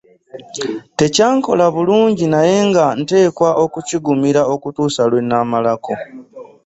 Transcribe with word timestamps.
Tekyankola 0.97 1.65
bulungi 1.75 2.25
naye 2.33 2.57
nga 2.69 2.85
nteekwa 2.99 3.49
okukigumira 3.63 4.41
okutuusa 4.53 5.01
lwe 5.09 5.21
namalako. 5.29 5.93